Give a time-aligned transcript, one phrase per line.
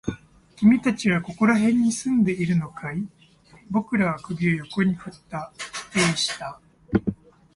[0.55, 3.07] 君たちはここら辺に住んでいるのかい？
[3.69, 5.53] 僕らは首を横に振った。
[5.93, 6.59] 否定した。